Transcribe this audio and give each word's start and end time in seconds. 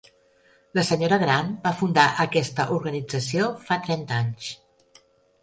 La 0.77 0.83
senyora 0.87 1.19
gran 1.23 1.51
va 1.65 1.73
fundar 1.81 2.07
aquesta 2.25 2.67
organització 2.79 3.53
fa 3.69 3.79
trenta 3.87 4.19
anys. 4.23 4.51